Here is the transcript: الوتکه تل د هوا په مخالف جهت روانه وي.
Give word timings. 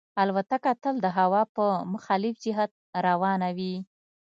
الوتکه 0.21 0.71
تل 0.83 0.95
د 1.01 1.07
هوا 1.17 1.41
په 1.55 1.65
مخالف 1.93 2.35
جهت 2.43 2.71
روانه 3.07 3.49
وي. 3.57 3.75